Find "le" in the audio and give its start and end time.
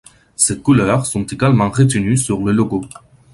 2.41-2.51